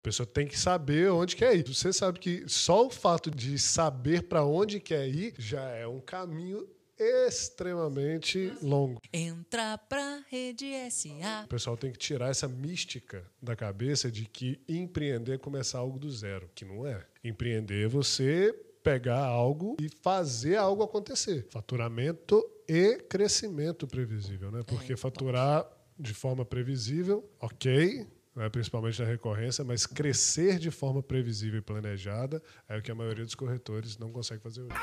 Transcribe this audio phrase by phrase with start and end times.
[0.00, 1.68] A pessoa tem que saber onde quer ir.
[1.68, 6.00] Você sabe que só o fato de saber para onde quer ir já é um
[6.00, 6.66] caminho
[6.98, 8.98] extremamente longo.
[9.12, 11.44] Entra pra rede SA.
[11.44, 15.98] O pessoal tem que tirar essa mística da cabeça de que empreender é começar algo
[15.98, 17.04] do zero, que não é.
[17.22, 21.46] Empreender é você pegar algo e fazer algo acontecer.
[21.50, 24.62] Faturamento e crescimento previsível, né?
[24.66, 28.06] Porque faturar de forma previsível, ok,
[28.40, 32.94] né, principalmente na recorrência, mas crescer de forma previsível e planejada é o que a
[32.94, 34.74] maioria dos corretores não consegue fazer hoje.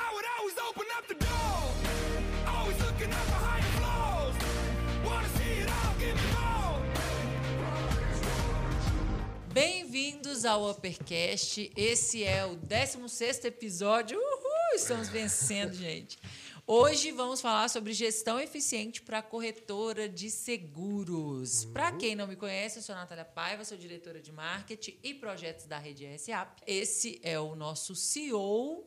[9.52, 11.72] Bem-vindos ao Uppercast.
[11.76, 14.20] Esse é o 16º episódio.
[14.20, 16.20] Uhul, estamos vencendo, gente.
[16.70, 21.64] Hoje vamos falar sobre gestão eficiente para corretora de seguros.
[21.64, 25.14] Para quem não me conhece, eu sou a Natália Paiva, sou diretora de marketing e
[25.14, 26.60] projetos da Rede RSAP.
[26.68, 28.86] Esse é o nosso CEO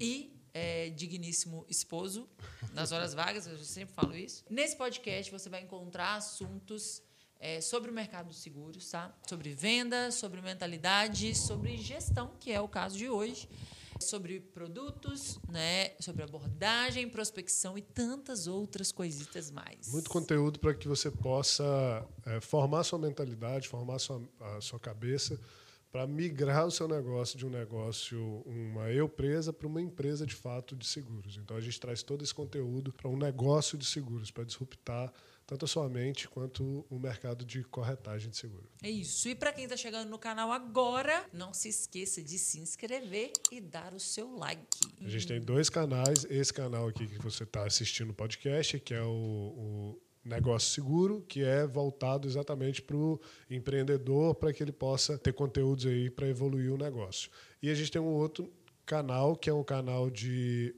[0.00, 2.28] e é, digníssimo esposo
[2.72, 4.44] nas horas vagas, eu sempre falo isso.
[4.50, 7.00] Nesse podcast você vai encontrar assuntos
[7.38, 9.16] é, sobre o mercado de seguros, tá?
[9.28, 13.48] Sobre venda, sobre mentalidade, sobre gestão, que é o caso de hoje,
[14.00, 15.90] sobre produtos, né?
[16.00, 19.92] Sobre abordagem, prospecção e tantas outras coisitas mais.
[19.92, 25.38] Muito conteúdo para que você possa é, formar sua mentalidade, formar sua, a sua cabeça
[25.94, 30.34] para migrar o seu negócio de um negócio, uma eu presa, para uma empresa de
[30.34, 31.36] fato de seguros.
[31.36, 35.12] Então a gente traz todo esse conteúdo para um negócio de seguros, para disruptar
[35.46, 38.68] tanto a sua mente quanto o mercado de corretagem de seguro.
[38.82, 39.28] É isso.
[39.28, 43.60] E para quem está chegando no canal agora, não se esqueça de se inscrever e
[43.60, 44.64] dar o seu like.
[45.02, 46.24] A gente tem dois canais.
[46.30, 51.22] Esse canal aqui que você está assistindo o podcast, que é o, o Negócio Seguro,
[51.28, 53.20] que é voltado exatamente para o
[53.50, 57.30] empreendedor, para que ele possa ter conteúdos aí para evoluir o negócio.
[57.62, 58.50] E a gente tem um outro
[58.84, 60.10] canal, que é um canal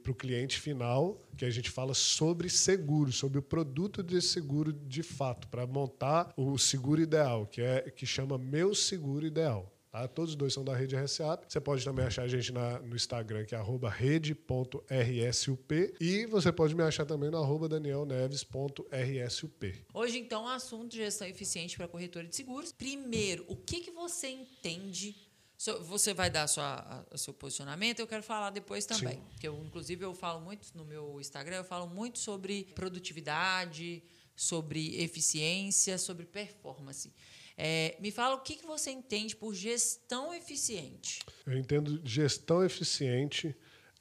[0.03, 4.73] para o cliente final, que a gente fala sobre seguro, sobre o produto desse seguro
[4.73, 9.73] de fato, para montar o seguro ideal, que é que chama Meu Seguro Ideal.
[9.97, 10.07] Tá?
[10.07, 11.47] Todos os dois são da rede RSAP.
[11.49, 15.95] Você pode também achar a gente na, no Instagram, que é rede.rsup.
[15.99, 19.87] E você pode me achar também no arroba danielneves.rsup.
[19.95, 22.73] Hoje, então, assunto de gestão eficiente para corretora de seguros.
[22.73, 25.17] Primeiro, o que, que você entende
[25.59, 26.75] Você vai dar sua,
[27.11, 29.23] a- o seu posicionamento, eu quero falar depois também.
[29.41, 34.03] Que eu, inclusive, eu falo muito no meu Instagram, eu falo muito sobre produtividade,
[34.35, 37.13] sobre eficiência, sobre performance.
[37.57, 41.21] É, me fala o que, que você entende por gestão eficiente.
[41.47, 43.57] Eu entendo gestão eficiente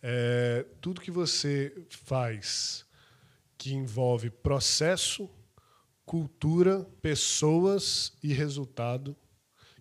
[0.07, 2.85] é tudo que você faz
[3.57, 5.29] que envolve processo,
[6.05, 9.16] cultura, pessoas e resultado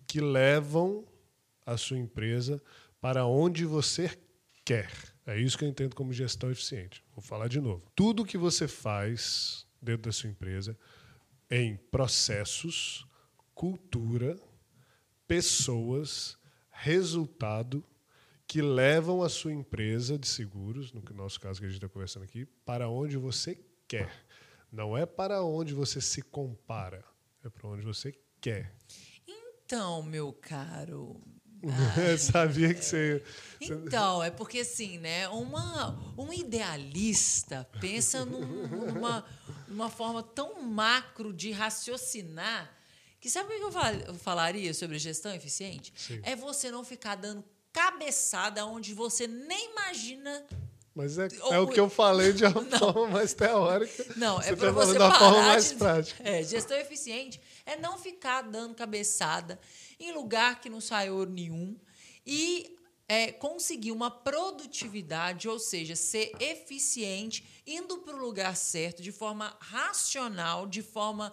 [0.07, 1.05] que levam
[1.65, 2.61] a sua empresa
[3.01, 4.11] para onde você
[4.63, 4.91] quer.
[5.25, 7.03] É isso que eu entendo como gestão eficiente.
[7.13, 7.83] Vou falar de novo.
[7.95, 10.77] Tudo que você faz dentro da sua empresa
[11.49, 13.07] em processos,
[13.53, 14.37] cultura,
[15.27, 16.37] pessoas,
[16.69, 17.83] resultado
[18.47, 22.23] que levam a sua empresa de seguros, no nosso caso que a gente está conversando
[22.23, 24.25] aqui, para onde você quer.
[24.71, 27.03] Não é para onde você se compara,
[27.43, 28.75] é para onde você quer.
[29.27, 31.21] Então, meu caro.
[32.19, 33.23] Sabia que você.
[33.59, 35.27] Então, é porque assim, né?
[35.29, 39.25] Uma, um idealista pensa num- numa,
[39.67, 42.71] numa forma tão macro de raciocinar
[43.19, 45.91] que sabe o que eu fal- eu falaria sobre gestão eficiente?
[45.95, 46.19] Sim.
[46.23, 47.43] É você não ficar dando
[47.73, 50.45] cabeçada onde você nem imagina.
[50.93, 54.05] Mas é, é o que eu falei de uma forma mais teórica.
[54.15, 56.23] Não, é para tá você uma parar forma mais de- prática.
[56.29, 59.59] É, gestão eficiente é não ficar dando cabeçada
[59.99, 61.77] em lugar que não sai ouro nenhum
[62.25, 62.77] e
[63.07, 69.55] é, conseguir uma produtividade, ou seja, ser eficiente, indo para o lugar certo, de forma
[69.59, 71.31] racional, de forma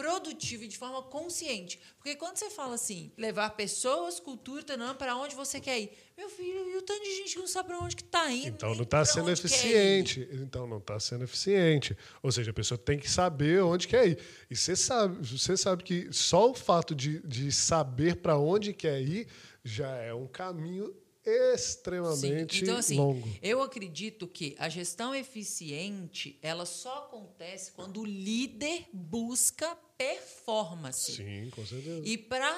[0.00, 1.78] produtiva e de forma consciente.
[1.96, 6.30] Porque quando você fala assim, levar pessoas, cultura, tanã, para onde você quer ir, meu
[6.30, 8.48] filho, e o tanto de gente que não sabe para onde que está indo.
[8.48, 10.26] Então não está sendo eficiente.
[10.32, 11.94] Então não está sendo eficiente.
[12.22, 14.18] Ou seja, a pessoa tem que saber onde quer ir.
[14.50, 19.02] E você sabe, você sabe que só o fato de, de saber para onde quer
[19.02, 19.26] ir
[19.62, 20.94] já é um caminho
[21.24, 22.62] extremamente Sim.
[22.62, 23.28] Então, assim, longo.
[23.42, 31.12] eu acredito que a gestão eficiente ela só acontece quando o líder busca performance.
[31.12, 32.02] Sim, com certeza.
[32.08, 32.48] E para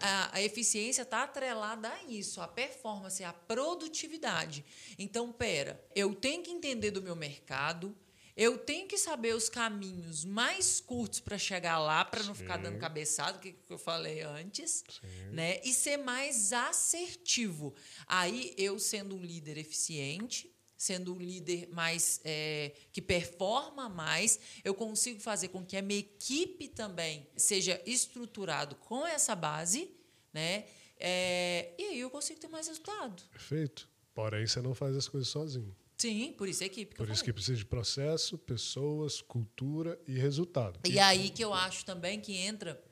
[0.00, 4.64] a, a eficiência está atrelada a isso, a performance, a produtividade.
[4.96, 7.96] Então, pera, eu tenho que entender do meu mercado,
[8.36, 12.78] Eu tenho que saber os caminhos mais curtos para chegar lá, para não ficar dando
[12.78, 14.84] cabeçada, que que eu falei antes,
[15.30, 15.60] né?
[15.62, 17.74] E ser mais assertivo.
[18.06, 24.74] Aí eu sendo um líder eficiente, sendo um líder mais é, que performa mais, eu
[24.74, 29.90] consigo fazer com que a minha equipe também seja estruturado com essa base,
[30.32, 30.64] né?
[30.98, 33.22] É, e aí eu consigo ter mais resultado.
[33.30, 33.88] Perfeito.
[34.14, 35.74] Porém, você não faz as coisas sozinho.
[35.96, 37.34] Sim, por isso a equipe que Por isso que falei.
[37.34, 40.80] precisa de processo, pessoas, cultura e resultado.
[40.88, 42.82] E aí que eu acho também que entra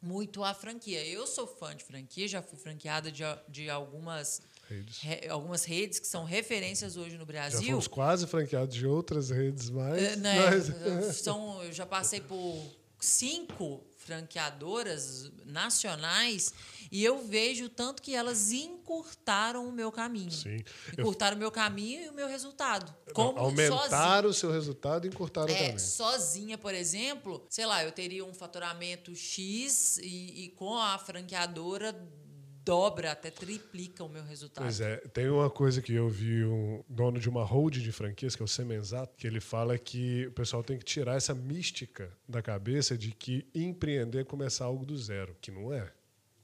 [0.00, 1.04] muito a franquia.
[1.06, 4.98] Eu sou fã de franquia, já fui franqueada de, de algumas, Redes.
[5.00, 7.70] re- algumas redes que são referências hoje no Já Brasil.
[7.70, 10.00] fomos quase franqueados de outras redes mais.
[10.02, 12.62] É, né, mas- são, eu já passei por
[12.98, 16.52] cinco franqueadoras nacionais
[16.90, 20.30] e eu vejo tanto que elas encurtaram o meu caminho.
[20.30, 20.56] Sim.
[20.96, 22.94] Eu- Encurtaram o meu caminho e o meu resultado.
[23.12, 23.70] Como sozinha.
[23.70, 25.78] aumentaram o seu resultado e encurtaram É, também.
[25.78, 31.92] sozinha, por exemplo, sei lá, eu teria um faturamento X e, e com a franqueadora
[32.68, 34.64] dobra, até triplica o meu resultado.
[34.64, 38.36] Pois é, tem uma coisa que eu vi um dono de uma hold de franquias,
[38.36, 42.10] que é o Semenzato, que ele fala que o pessoal tem que tirar essa mística
[42.28, 45.90] da cabeça de que empreender é começar algo do zero, que não é.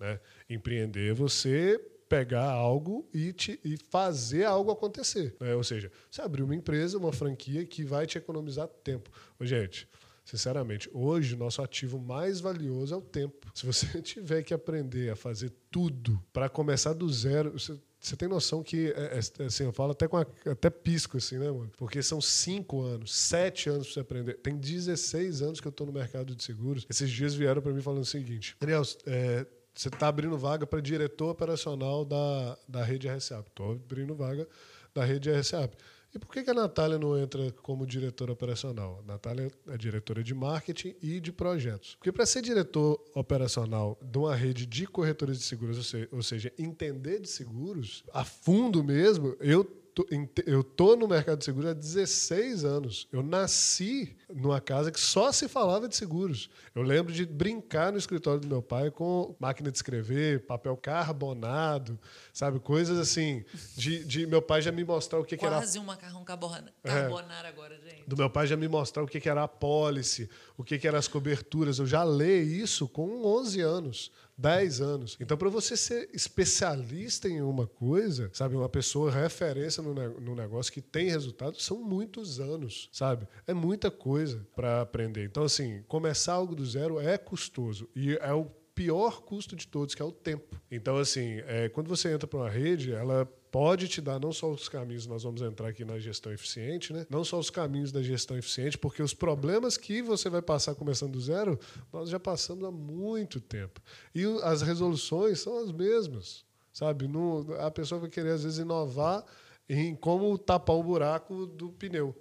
[0.00, 0.19] Né?
[0.49, 1.79] Empreender é você
[2.09, 5.35] pegar algo e, te- e fazer algo acontecer.
[5.41, 5.55] né?
[5.55, 9.11] Ou seja, você abrir uma empresa, uma franquia que vai te economizar tempo.
[9.38, 9.88] Ô, gente,
[10.25, 13.50] sinceramente, hoje o nosso ativo mais valioso é o tempo.
[13.55, 18.29] Se você tiver que aprender a fazer tudo para começar do zero, você, você tem
[18.29, 21.71] noção que, é, é, assim, eu falo até com a- até pisco, assim, né, mano?
[21.76, 24.35] Porque são cinco anos, sete anos para você aprender.
[24.35, 26.87] Tem 16 anos que eu estou no mercado de seguros.
[26.88, 30.81] Esses dias vieram para mim falando o seguinte: Daniel, é, você está abrindo vaga para
[30.81, 33.49] diretor operacional da, da rede RSAP.
[33.49, 34.47] Estou abrindo vaga
[34.94, 35.75] da rede RSAP.
[36.14, 39.00] E por que, a Natália não entra como diretora operacional?
[39.02, 41.96] A Natália é diretora de marketing e de projetos.
[41.96, 46.22] Porque para ser diretor operacional de uma rede de corretores de seguros, ou se- ou
[46.22, 49.64] seja, entender de seguros a fundo mesmo, eu
[49.94, 50.06] tô,
[50.46, 53.06] eu tô no mercado de seguros há 16 anos.
[53.12, 56.50] Eu nasci numa casa que só se falava de seguros.
[56.75, 61.99] Eu lembro de brincar no escritório do meu pai com máquina de escrever, papel carbonado,
[62.32, 62.58] sabe?
[62.61, 63.44] Coisas assim.
[63.76, 66.73] De, de meu pai já me mostrar o que, que era Quase um macarrão carbona-
[66.82, 68.05] carbonara agora, gente.
[68.08, 70.87] do meu pai já me mostrar o que, que era a pólice, o que, que
[70.88, 71.79] eram as coberturas.
[71.79, 75.16] Eu já leio isso com 11 anos, 10 anos.
[75.20, 80.72] Então, para você ser especialista em uma coisa, sabe, uma pessoa referência no, no negócio
[80.72, 83.26] que tem resultado, são muitos anos, sabe?
[83.46, 85.25] É muita coisa para aprender.
[85.25, 89.94] Então, assim, começar algo do zero é custoso e é o pior custo de todos,
[89.94, 90.60] que é o tempo.
[90.70, 94.51] Então, assim, é, quando você entra para uma rede, ela pode te dar não só
[94.51, 97.06] os caminhos, nós vamos entrar aqui na gestão eficiente, né?
[97.09, 101.12] não só os caminhos da gestão eficiente, porque os problemas que você vai passar começando
[101.12, 101.56] do zero,
[101.93, 103.81] nós já passamos há muito tempo.
[104.12, 107.06] E as resoluções são as mesmas, sabe?
[107.06, 109.25] Não- a pessoa vai querer, às vezes, inovar
[109.69, 112.12] em como tapar o buraco do pneu.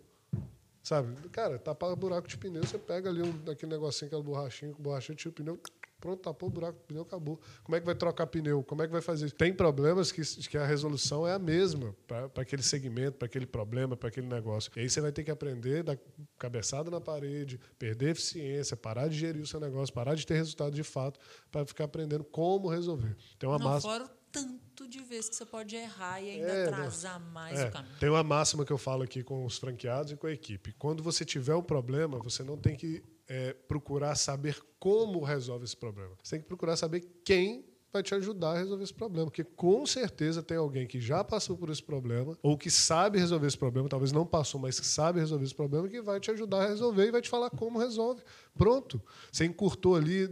[0.84, 1.16] Sabe?
[1.30, 4.84] Cara, tapar o buraco de pneu, você pega ali um, aquele negocinho, aquela borrachinha, com
[4.84, 5.60] borrachinha, tira o pneu,
[6.04, 7.40] pronto, tapou o buraco do pneu, acabou.
[7.64, 8.62] Como é que vai trocar pneu?
[8.62, 9.36] Como é que vai fazer isso?
[9.36, 13.96] Tem problemas que, que a resolução é a mesma para aquele segmento, para aquele problema,
[13.96, 14.70] para aquele negócio.
[14.76, 15.98] E aí você vai ter que aprender, dar
[16.38, 20.74] cabeçada na parede, perder eficiência, parar de gerir o seu negócio, parar de ter resultado
[20.76, 21.18] de fato,
[21.50, 23.16] para ficar aprendendo como resolver.
[23.40, 23.88] Tem uma Não, massa.
[23.88, 27.68] fora o tanto de vezes que você pode errar e ainda É, atrasar mais É,
[27.68, 27.96] o caminho.
[28.00, 30.74] tem uma máxima que eu falo aqui com os franqueados e com a equipe.
[30.74, 35.78] Quando você tiver um problema, você não tem que é, procurar saber como resolve esse
[35.78, 36.12] problema.
[36.22, 39.28] Você tem que procurar saber quem vai te ajudar a resolver esse problema.
[39.28, 43.46] Porque com certeza tem alguém que já passou por esse problema, ou que sabe resolver
[43.46, 46.64] esse problema, talvez não passou, mas que sabe resolver esse problema, que vai te ajudar
[46.64, 48.24] a resolver e vai te falar como resolve.
[48.56, 49.00] Pronto.
[49.32, 50.28] Você encurtou ali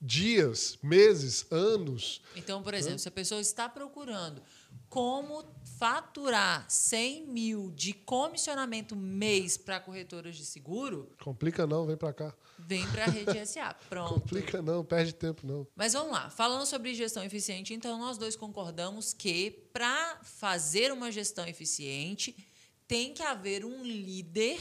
[0.00, 2.22] dias, meses, anos.
[2.36, 4.40] Então, por exemplo, se a pessoa está procurando
[4.94, 5.44] como
[5.76, 12.34] faturar 100 mil de comissionamento mês para corretoras de seguro, Complica não, vem para cá.
[12.56, 13.74] vem para a rede SA.
[13.88, 14.20] Pronto.
[14.20, 15.66] Complica não, perde tempo não.
[15.74, 21.10] Mas vamos lá, falando sobre gestão eficiente, então nós dois concordamos que para fazer uma
[21.10, 22.36] gestão eficiente
[22.86, 24.60] tem que haver um líder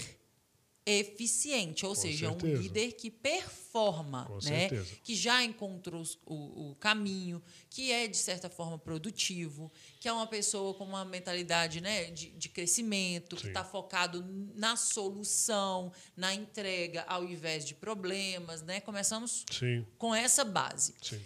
[0.86, 2.58] eficiente, ou Com seja, certeza.
[2.58, 4.42] um líder que performa, Com né?
[4.70, 4.96] certeza.
[5.04, 10.28] que já encontrou o, o caminho, que é de certa forma produtivo, que é uma
[10.28, 13.48] pessoa com uma mentalidade né, de, de crescimento, que Sim.
[13.50, 14.24] está focado
[14.56, 18.80] na solução, na entrega, ao invés de problemas, né?
[18.82, 20.94] Começamos Sim, com essa base.
[21.02, 21.22] sim.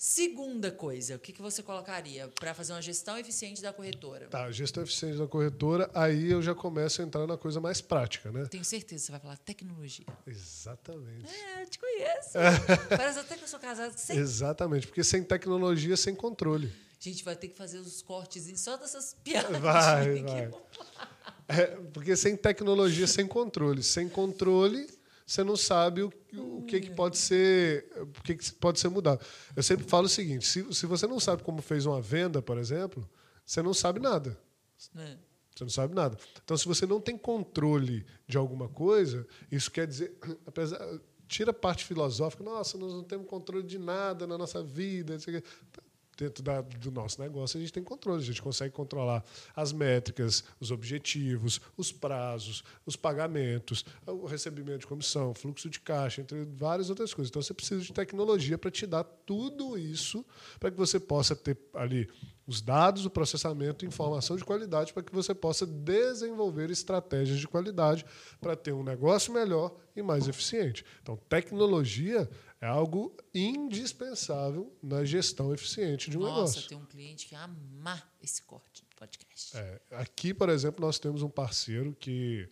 [0.00, 4.28] Segunda coisa, o que, que você colocaria para fazer uma gestão eficiente da corretora?
[4.28, 8.30] Tá, gestão eficiente da corretora, aí eu já começo a entrar na coisa mais prática,
[8.30, 8.46] né?
[8.46, 10.06] Tenho certeza que você vai falar tecnologia.
[10.24, 11.26] Exatamente.
[11.28, 12.30] É, eu te conheço.
[12.96, 14.16] Parece até que eu sou casada sem.
[14.16, 16.72] Exatamente, porque sem tecnologia, sem controle.
[17.00, 19.58] A gente vai ter que fazer os cortes só dessas piadas.
[19.60, 20.50] Vai, vai.
[21.48, 23.82] É, porque sem tecnologia, sem controle.
[23.82, 24.86] Sem controle,
[25.28, 29.20] você não sabe o, o que, que pode ser o que, que pode ser mudado.
[29.54, 32.56] Eu sempre falo o seguinte: se, se você não sabe como fez uma venda, por
[32.56, 33.06] exemplo,
[33.44, 34.40] você não sabe nada.
[34.94, 35.18] né?
[35.54, 36.16] Você não sabe nada.
[36.42, 40.16] Então, se você não tem controle de alguma coisa, isso quer dizer,
[40.46, 40.80] apesar,
[41.26, 45.18] tira a parte filosófica, nossa, nós não temos controle de nada na nossa vida.
[46.18, 50.42] Dentro da- do nosso negócio, a gente tem controle, a gente consegue controlar as métricas,
[50.58, 56.90] os objetivos, os prazos, os pagamentos, o recebimento de comissão, fluxo de caixa, entre várias
[56.90, 57.30] outras coisas.
[57.30, 60.26] Então, você precisa de tecnologia para te dar tudo isso,
[60.58, 62.08] para que você possa ter ali
[62.48, 68.06] os dados, o processamento informação de qualidade para que você possa desenvolver estratégias de qualidade
[68.40, 70.82] para ter um negócio melhor e mais eficiente.
[71.02, 72.28] Então, tecnologia
[72.60, 76.68] é algo indispensável na gestão eficiente de um Nossa, negócio.
[76.68, 79.56] tem um cliente que ia amar esse corte do podcast.
[79.56, 82.48] É, aqui, por exemplo, nós temos um parceiro que,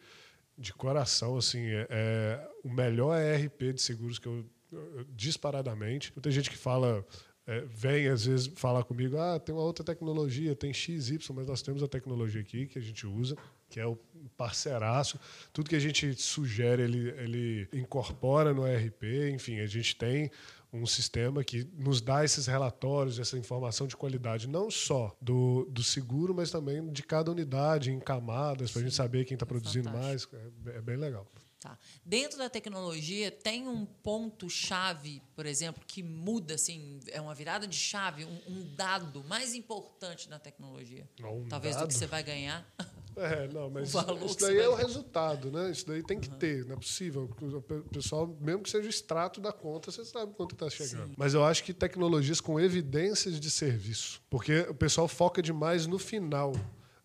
[0.57, 6.13] de coração, assim, é, é o melhor ERP de seguros que eu, eu- disparadamente.
[6.15, 7.05] Muita gente que fala,
[7.47, 11.63] é, vem às vezes falar comigo, ah, tem uma outra tecnologia, tem XY, mas nós
[11.63, 13.37] temos a tecnologia aqui que a gente usa,
[13.69, 13.99] que é o
[14.37, 15.19] parceiraço.
[15.53, 20.31] Tudo que a gente sugere, ele, ele incorpora no ERP, enfim, a gente tem
[20.73, 25.83] um sistema que nos dá esses relatórios, essa informação de qualidade, não só do, do
[25.83, 29.91] seguro, mas também de cada unidade, em camadas, para a gente saber quem está produzindo
[29.91, 30.29] mais.
[30.67, 31.27] É, é bem legal.
[31.59, 31.79] Tá.
[32.05, 37.77] Dentro da tecnologia, tem um ponto-chave, por exemplo, que muda, assim, é uma virada de
[37.77, 41.09] chave, um, um dado mais importante na tecnologia.
[41.21, 41.89] Um Talvez do dado?
[41.89, 42.67] que você vai ganhar.
[43.17, 43.89] É, não, mas
[44.27, 45.71] isso daí é o resultado, né?
[45.71, 47.31] Isso daí tem que ter, não é possível.
[47.41, 51.15] O pe- pessoal, mesmo que seja o extrato da conta, você sabe quanto está chegando.
[51.17, 54.21] Mas eu acho que tecnologias com evidências de serviço.
[54.29, 56.53] Porque o pessoal foca demais no final,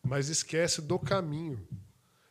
[0.03, 1.65] mas esquece do caminho.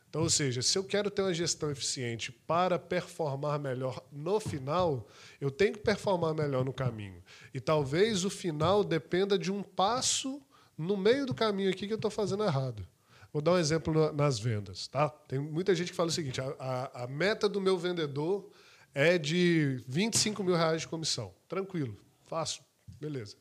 [0.09, 5.07] Então, ou seja, se eu quero ter uma gestão eficiente para performar melhor no final,
[5.39, 7.23] eu tenho que performar melhor no caminho.
[7.53, 10.41] E talvez o final dependa de um passo
[10.77, 12.85] no meio do caminho aqui que eu estou fazendo errado.
[13.33, 14.87] Vou dar um exemplo na- nas vendas.
[14.87, 15.09] Tá?
[15.09, 18.49] Tem muita gente que fala o seguinte: a, a- a meta do meu vendedor
[18.93, 21.33] é de 25 mil reais de comissão.
[21.47, 21.97] Tranquilo,
[22.27, 22.61] fácil,
[22.99, 23.35] beleza.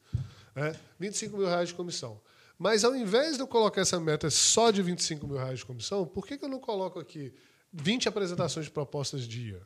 [0.54, 2.20] É, 25 mil reais de comissão.
[2.58, 6.06] Mas ao invés de eu colocar essa meta só de 25 mil reais de comissão,
[6.06, 7.32] por que, que eu não coloco aqui
[7.72, 9.62] 20 apresentações de propostas dia,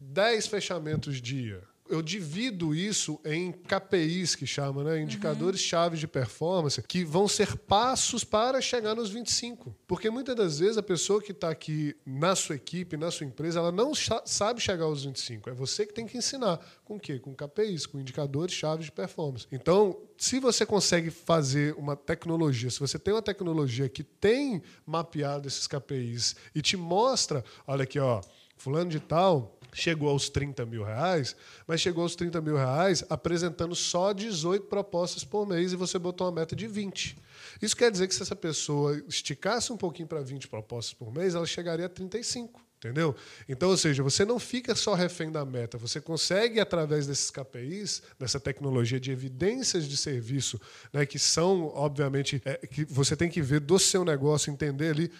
[0.00, 1.62] 10 fechamentos dia?
[1.92, 5.02] Eu divido isso em KPIs, que chama, né?
[5.02, 9.76] indicadores-chave de performance, que vão ser passos para chegar nos 25.
[9.86, 13.58] Porque muitas das vezes a pessoa que está aqui na sua equipe, na sua empresa,
[13.58, 13.92] ela não
[14.24, 15.50] sabe chegar aos 25.
[15.50, 16.58] É você que tem que ensinar.
[16.82, 17.18] Com o quê?
[17.18, 19.46] Com KPIs, com indicadores-chave de performance.
[19.52, 25.46] Então, se você consegue fazer uma tecnologia, se você tem uma tecnologia que tem mapeado
[25.46, 28.22] esses KPIs e te mostra, olha aqui, ó,
[28.56, 31.34] fulano de tal chegou aos 30 mil reais,
[31.66, 36.26] mas chegou aos 30 mil reais apresentando só 18 propostas por mês e você botou
[36.26, 37.16] uma meta de 20.
[37.60, 41.34] Isso quer dizer que se essa pessoa esticasse um pouquinho para 20 propostas por mês,
[41.34, 42.60] ela chegaria a 35.
[42.84, 43.14] Entendeu?
[43.48, 48.02] Então, ou seja, você não fica só refém da meta, você consegue, através desses KPIs,
[48.18, 50.60] dessa tecnologia de evidências de serviço,
[50.92, 55.12] né, que são, obviamente, é, que você tem que ver do seu negócio, entender ali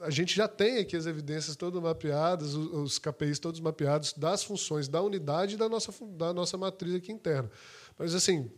[0.00, 4.88] a gente já tem aqui as evidências todas mapeadas, os, KPIs todos mapeados das funções
[4.88, 7.50] da unidade e da nossa, da nossa matriz aqui interna.
[7.98, 8.50] Mas, assim,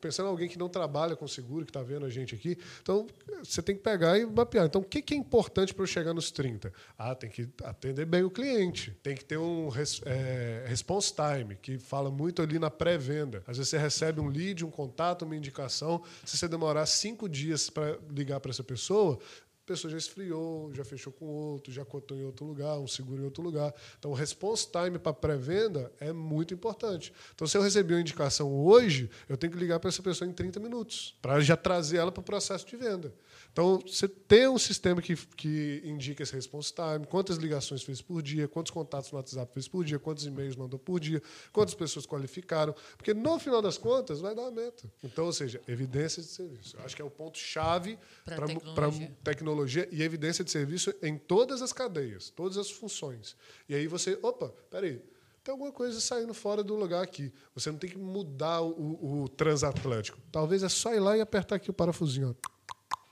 [0.00, 3.08] pensando em alguém que não trabalha com seguro, que está vendo a gente aqui, então
[3.42, 4.66] você tem que pegar e mapear.
[4.66, 6.72] Então, o que, é importante para eu chegar nos 30?
[6.96, 9.68] Ah, tem que atender bem o cliente, tem que ter um
[10.04, 13.42] é, response time, que fala muito ali na pré-venda.
[13.46, 16.02] Às vezes você recebe um lead, um contato, uma indicação.
[16.24, 19.18] Se você demorar cinco dias para ligar para essa pessoa,
[19.64, 23.22] a pessoa já esfriou, já fechou com outro, já cotou em outro lugar, um seguro
[23.22, 23.72] em outro lugar.
[23.98, 27.14] Então, o response time para pré-venda é muito importante.
[27.34, 30.34] Então, se eu recebi uma indicação hoje, eu tenho que ligar para essa pessoa em
[30.34, 33.14] 30 minutos, para já trazer ela para o processo de venda.
[33.54, 38.20] Então, você tem um sistema que, que indica esse response time, quantas ligações fez por
[38.20, 42.04] dia, quantos contatos no WhatsApp fez por dia, quantos e-mails mandou por dia, quantas pessoas
[42.04, 44.92] qualificaram, porque no final das contas vai dar a meta.
[45.04, 46.76] Então, ou seja, evidências de serviço.
[46.76, 49.16] Eu acho que é o ponto-chave para tecnologia.
[49.22, 53.36] tecnologia e evidência de serviço em todas as cadeias, todas as funções.
[53.68, 55.00] E aí você, opa, peraí,
[55.44, 57.32] tem alguma coisa saindo fora do lugar aqui.
[57.54, 60.18] Você não tem que mudar o, o transatlântico.
[60.32, 62.36] Talvez é só ir lá e apertar aqui o parafusinho.
[62.42, 62.53] ó.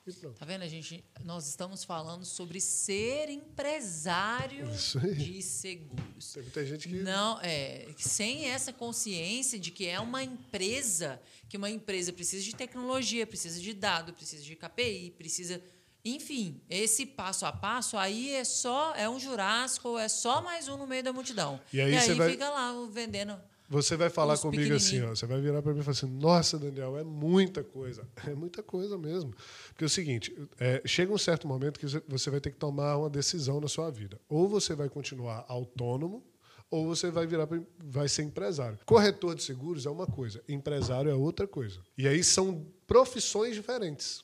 [0.04, 0.36] E pronto.
[0.36, 1.04] Tá vendo, a gente?
[1.24, 5.14] Nós estamos falando sobre ser empresário aí.
[5.14, 6.32] de seguros.
[6.32, 6.94] Tem muita gente que.
[6.96, 12.54] Não, é, sem essa consciência de que é uma empresa, que uma empresa precisa de
[12.54, 15.62] tecnologia, precisa de dado, precisa de KPI, precisa,
[16.04, 20.76] enfim, esse passo a passo aí é só é um jurássico, é só mais um
[20.76, 21.60] no meio da multidão.
[21.72, 23.40] E aí você vai- fica lá vendendo.
[23.72, 26.06] Você vai falar Os comigo assim, ó, você vai virar para mim e falar assim:
[26.06, 28.06] Nossa, Daniel, é muita coisa.
[28.26, 29.34] É muita coisa mesmo.
[29.68, 32.96] Porque é o seguinte: é, chega um certo momento que você- vai ter que tomar
[32.98, 34.20] uma decisão na sua vida.
[34.28, 36.22] Ou você vai continuar autônomo,
[36.70, 37.48] ou você vai virar
[37.82, 38.78] vai ser empresário.
[38.84, 41.80] Corretor de seguros é uma coisa, empresário é outra coisa.
[41.96, 44.22] E aí são profissões diferentes.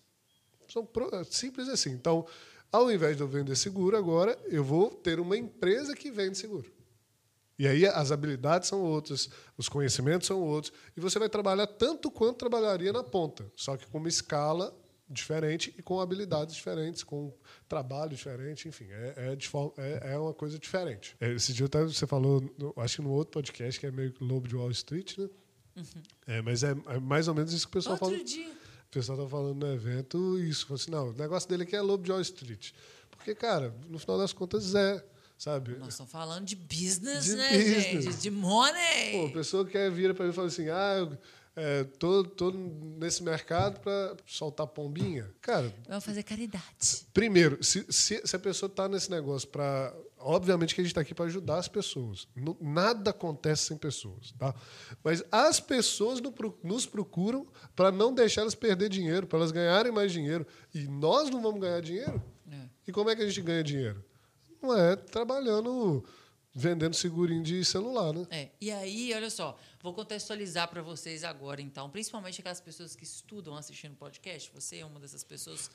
[0.68, 1.90] São pro- é simples assim.
[1.92, 2.26] Então,
[2.70, 6.70] ao invés de eu vender seguro, agora eu vou ter uma empresa que vende seguro.
[7.58, 12.10] E aí as habilidades são outras, os conhecimentos são outros, e você vai trabalhar tanto
[12.10, 14.72] quanto trabalharia na ponta, só que com uma escala
[15.10, 17.32] diferente e com habilidades diferentes, com
[17.68, 19.36] trabalho diferente, enfim, é, é,
[19.78, 21.16] é- é uma coisa diferente.
[21.18, 22.44] É, Esse dia até você falou,
[22.76, 25.28] acho que no outro podcast, que é meio Lobo de Wall Street, né?
[26.26, 28.24] É, mas é, é mais ou menos isso que o pessoal Outro fala.
[28.24, 28.50] dia.
[28.50, 30.66] O pessoal tá falando no evento isso.
[30.66, 32.72] Falou assim, não, o negócio dele aqui é Lobo de Wall Street.
[33.10, 35.04] Porque, cara, no final das contas é,
[35.38, 35.76] sabe?
[35.78, 38.04] Nós estamos falando de business, De né, business.
[38.04, 38.16] gente?
[38.20, 39.12] De money.
[39.12, 41.08] Pô, a pessoa que vira para mim e fala assim, ah,
[41.56, 45.28] é, tô, tô nesse mercado para soltar pombinha.
[45.40, 46.64] Cara, Vamos fazer caridade.
[47.12, 49.94] primeiro, se, se, se a pessoa está nesse negócio para...
[50.20, 52.26] Obviamente que a gente está aqui para ajudar as pessoas.
[52.60, 54.52] Nada acontece sem pessoas, tá?
[55.02, 59.92] Mas as pessoas no nos procuram para não deixar elas perder dinheiro, para elas ganharem
[59.92, 60.44] mais dinheiro.
[60.74, 62.20] E nós não vamos ganhar dinheiro?
[62.50, 62.56] É.
[62.88, 64.04] E como é que a gente ganha dinheiro?
[64.60, 66.04] Não é trabalhando,
[66.54, 68.26] vendendo segurinho de celular, né?
[68.30, 73.04] É, e aí, olha só, vou contextualizar para vocês agora, então, principalmente aquelas pessoas que
[73.04, 75.70] estudam assistindo podcast, você é uma dessas pessoas,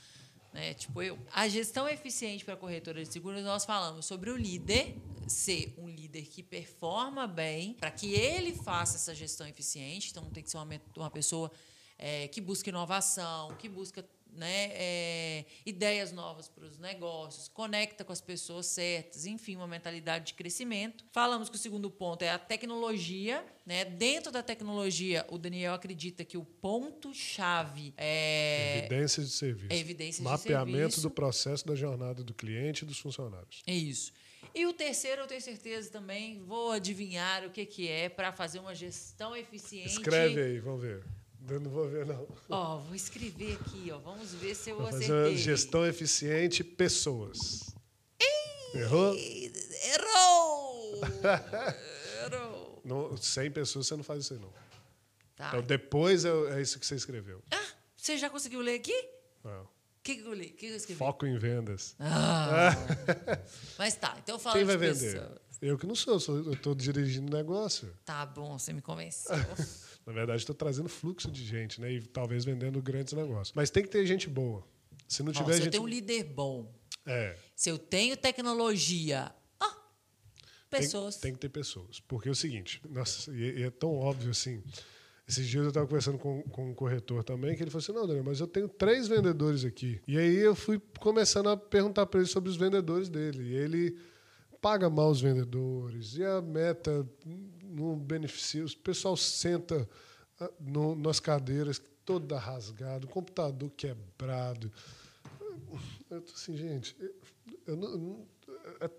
[0.53, 1.17] né, tipo eu.
[1.31, 4.95] A gestão eficiente para corretora de seguros, nós falamos sobre o líder
[5.27, 10.43] ser um líder que performa bem, para que ele faça essa gestão eficiente, então tem
[10.43, 11.51] que ser uma, uma pessoa
[11.97, 18.11] é, que busca inovação, que busca né, é, ideias novas para os negócios, conecta com
[18.11, 21.05] as pessoas certas, enfim, uma mentalidade de crescimento.
[21.11, 23.45] Falamos que o segundo ponto é a tecnologia.
[23.65, 23.85] Né?
[23.85, 29.73] Dentro da tecnologia, o Daniel acredita que o ponto-chave é, Evidências de serviço.
[29.73, 31.01] é evidências de Mapeamento serviço.
[31.01, 33.61] do processo da jornada do cliente e dos funcionários.
[33.65, 34.11] É isso.
[34.53, 38.59] E o terceiro, eu tenho certeza também, vou adivinhar o que, que é para fazer
[38.59, 39.89] uma gestão eficiente.
[39.89, 41.03] Escreve aí, vamos ver.
[41.49, 42.25] Eu não vou ver, não.
[42.49, 43.97] Ó, vou escrever aqui, ó.
[43.99, 45.35] Vamos ver se eu Vou acertei.
[45.37, 47.73] gestão eficiente pessoas.
[48.73, 49.13] Errou?
[49.15, 51.01] Errou!
[52.25, 52.81] Errou!
[52.83, 54.51] Não, 100 pessoas você não faz isso aí, não.
[55.35, 55.49] Tá.
[55.49, 57.43] Então depois é, é isso que você escreveu.
[57.51, 58.93] Ah, você já conseguiu ler aqui?
[59.43, 59.67] O Não.
[60.01, 60.47] que, que eu li?
[60.47, 60.97] O que, que eu escrevi?
[60.99, 61.95] Foco em vendas.
[61.99, 62.71] Ah,
[63.77, 65.13] mas tá, então fala Quem de vai vender?
[65.21, 65.39] pessoas.
[65.65, 67.89] Eu que não sou, eu sou- eu estou dirigindo negócio.
[68.05, 69.33] Tá bom, você me convenceu.
[70.05, 71.91] Na verdade, estou trazendo fluxo de gente, né?
[71.93, 73.53] E talvez vendendo grandes negócios.
[73.55, 74.63] Mas tem que ter gente boa.
[75.07, 75.71] Se não Ó, tiver se eu gente.
[75.71, 76.69] tenho um líder bom,
[77.05, 77.37] É.
[77.55, 79.77] se eu tenho tecnologia, ah,
[80.69, 81.17] Tem- pessoas.
[81.17, 81.99] Tem, que ter pessoas.
[82.01, 84.61] Porque é o seguinte, nossa, e, e é tão óbvio assim.
[85.25, 88.05] Esses dias eu estava conversando com, com um corretor também, que ele falou assim: não,
[88.05, 90.01] Daniel, mas eu tenho três vendedores aqui.
[90.05, 93.41] E aí eu fui começando a perguntar para ele sobre os vendedores dele.
[93.41, 93.97] E ele
[94.63, 97.05] paga mal os vendedores, e a meta
[97.61, 98.63] não beneficia.
[98.63, 99.87] O pessoal senta
[100.39, 104.71] ah, no- nas cadeiras toda rasgado, computador quebrado.
[106.09, 106.95] Eu tô assim, gente,
[107.67, 108.25] eu não- eu não-
[108.79, 108.89] é-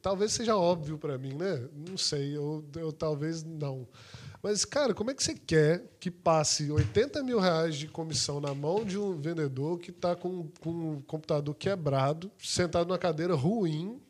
[0.00, 1.68] talvez seja óbvio para mim, né?
[1.74, 2.62] Não sei, ou
[2.96, 3.88] talvez não.
[4.40, 8.54] Mas, cara, como é que você quer que passe 80 mil reais de comissão na
[8.54, 14.00] mão de um vendedor que está com, com um computador quebrado, sentado numa cadeira ruim,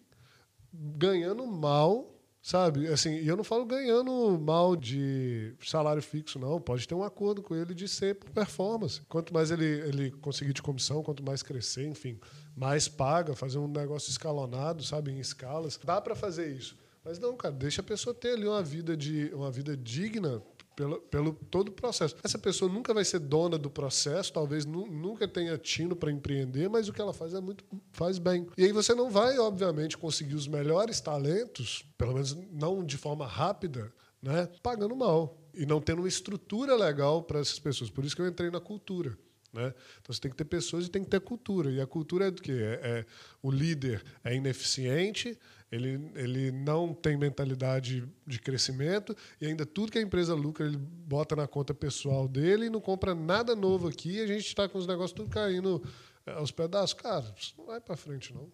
[0.73, 2.89] ganhando mal, sabe?
[2.89, 6.61] Assim, e eu não falo ganhando mal de salário fixo, não.
[6.61, 9.01] Pode ter um acordo com ele de ser por performance.
[9.09, 12.19] Quanto mais ele, ele conseguir de comissão, quanto mais crescer, enfim,
[12.57, 15.79] mais paga, fazer um negócio escalonado, sabe, em escalas.
[15.83, 16.77] Dá para fazer isso.
[17.05, 20.43] Mas não, cara, deixa a pessoa ter ali uma vida de uma vida digna
[20.79, 22.15] pelo, pelo todo o processo.
[22.23, 26.69] Essa pessoa nunca vai ser dona do processo, talvez nu- nunca tenha tino para empreender,
[26.69, 28.47] mas o que ela faz é muito faz bem.
[28.57, 33.27] E aí você não vai, obviamente, conseguir os melhores talentos, pelo menos não de forma
[33.27, 37.91] rápida, né, pagando mal e não tendo uma estrutura legal para essas pessoas.
[37.91, 39.19] Por isso que eu entrei na cultura.
[39.53, 39.75] Né?
[40.01, 41.73] Então você tem que ter pessoas e tem que ter cultura.
[41.73, 42.53] E a cultura é do quê?
[42.53, 43.07] É, é-
[43.43, 45.37] o líder é ineficiente,
[45.71, 50.79] Ele, ele não tem mentalidade de crescimento e ainda tudo que a empresa lucra ele
[50.79, 54.13] bota na conta pessoal dele e não compra nada novo aqui.
[54.13, 55.83] E a gente está com os negócios tudo caindo
[56.25, 56.95] eh, aos pedaços.
[56.95, 58.51] Cara, isso não vai para frente, não.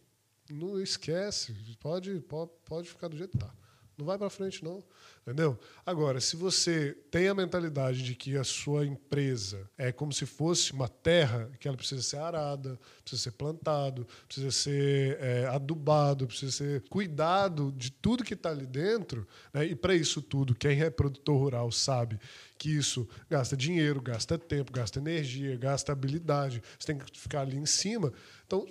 [0.51, 1.55] Não esquece.
[1.79, 3.55] Pode, pode, pode ficar do jeito que está.
[3.97, 4.83] Não vai para frente, não.
[5.27, 5.59] Entendeu?
[5.87, 10.71] Agora, se você tem a mentalidade de que a sua empresa é como se fosse
[10.73, 16.53] uma terra que ela precisa ser arada, precisa ser plantado, precisa ser é, adubado, precisa
[16.53, 19.65] ser cuidado de tudo que está ali dentro, né?
[19.65, 22.21] e para isso tudo, quem é produtor rural sabe
[22.59, 27.57] que isso gasta dinheiro, gasta tempo, gasta energia, gasta habilidade, você tem que ficar ali
[27.57, 28.13] em cima.
[28.47, 28.67] Então,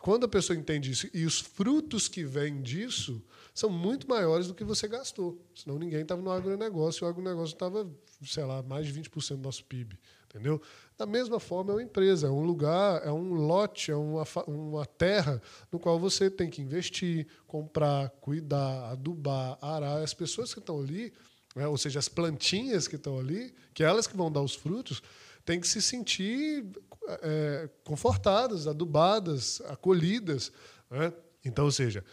[0.00, 3.22] quando a pessoa entende isso e os frutos que vêm disso
[3.56, 5.42] são muito maiores do que você gastou.
[5.54, 7.90] Senão ninguém estava no agronegócio, o agronegócio estava,
[8.22, 9.98] sei lá, mais de 20% do nosso PIB.
[10.28, 10.60] Entendeu?
[10.98, 14.84] Da mesma forma, é uma empresa, é um lugar, é um lote, é uma, uma
[14.84, 15.40] terra
[15.72, 20.02] no qual você tem que investir, comprar, cuidar, adubar, arar.
[20.02, 21.10] As pessoas que estão ali,
[21.54, 24.54] né, ou seja, as plantinhas que estão ali, que é elas que vão dar os
[24.54, 25.02] frutos,
[25.46, 26.66] têm que se sentir
[27.22, 30.52] é, confortadas, adubadas, acolhidas.
[30.90, 31.10] Né?
[31.42, 32.04] Então, ou seja,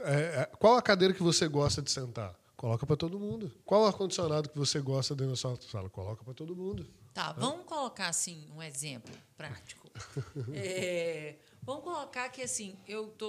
[0.00, 2.34] é, qual a cadeira que você gosta de sentar?
[2.56, 3.52] Coloca para todo mundo.
[3.64, 5.90] Qual o ar-condicionado que você gosta dentro da sua sala?
[5.90, 6.86] Coloca para todo mundo.
[7.12, 9.82] Tá, vamos colocar assim um exemplo prático.
[10.54, 13.26] É, vamos colocar que assim, eu tô,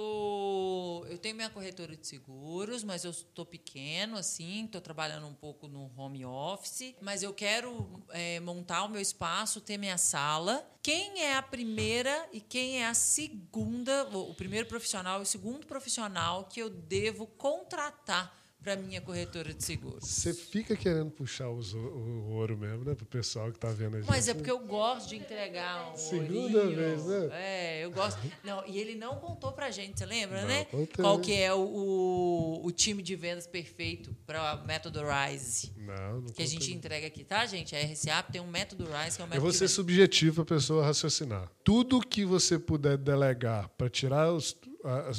[1.24, 5.90] tenho minha corretora de seguros, mas eu estou pequeno assim, estou trabalhando um pouco no
[5.96, 10.62] home office, mas eu quero é, montar o meu espaço, ter minha sala.
[10.82, 15.66] Quem é a primeira e quem é a segunda, o primeiro profissional e o segundo
[15.66, 18.43] profissional que eu devo contratar?
[18.64, 20.08] Para minha corretora de seguros.
[20.08, 22.94] Você fica querendo puxar os, o, o, ouro mesmo, né?
[22.94, 24.08] Pro pessoal que tá vendo a gente.
[24.08, 26.76] Mas é porque eu gosto de entregar um Segunda ourinho.
[26.76, 27.28] vez, né?
[27.32, 28.18] É, eu gosto.
[28.42, 30.64] Não, e ele não contou pra gente, você lembra, Não, né?
[30.64, 31.04] contei.
[31.04, 35.70] Qual que é o, o, o time de vendas perfeito para método Rise.
[35.76, 37.76] Não, não Que a gente entrega aqui, tá, gente?
[37.76, 40.42] A RCA tem um método Rise, que é o Eu método vou de ser subjetivo
[40.42, 41.50] para a pessoa raciocinar.
[41.62, 44.73] Tudo que você puder delegar para tirar os, a-